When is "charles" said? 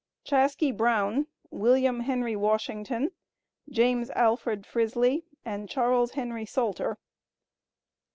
5.69-6.13